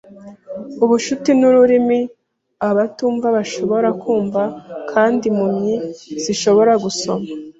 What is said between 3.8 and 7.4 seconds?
kumva kandi impumyi zishobora gusoma.